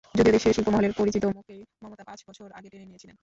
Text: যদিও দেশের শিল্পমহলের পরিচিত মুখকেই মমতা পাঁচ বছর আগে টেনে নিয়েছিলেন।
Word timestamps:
যদিও 0.15 0.35
দেশের 0.35 0.55
শিল্পমহলের 0.55 0.97
পরিচিত 0.99 1.23
মুখকেই 1.27 1.61
মমতা 1.81 2.03
পাঁচ 2.05 2.19
বছর 2.27 2.47
আগে 2.57 2.69
টেনে 2.71 2.85
নিয়েছিলেন। 2.85 3.15